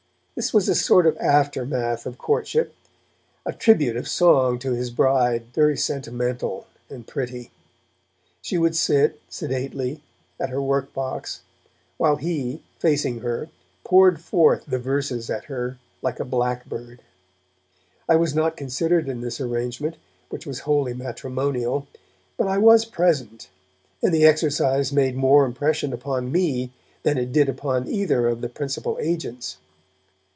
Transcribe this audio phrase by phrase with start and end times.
[0.33, 2.73] This was a sort of aftermath of courtship,
[3.45, 7.51] a tribute of song to his bride, very sentimental and pretty.
[8.41, 10.01] She would sit, sedately,
[10.39, 11.41] at her workbox,
[11.97, 13.49] while he, facing her,
[13.83, 17.01] poured forth the verses at her like a blackbird.
[18.09, 19.97] I was not considered in this arrangement,
[20.29, 21.85] which was wholly matrimonial,
[22.37, 23.49] but I was present,
[24.01, 26.71] and the exercise made more impression upon me
[27.03, 29.57] than it did upon either of the principal agents.